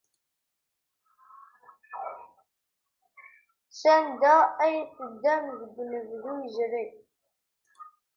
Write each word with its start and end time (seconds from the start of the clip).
Sanda 3.79 4.33
ay 4.63 4.75
teddam 4.97 5.45
deg 5.59 5.75
unebdu 5.81 6.33
yezrin? 6.41 6.91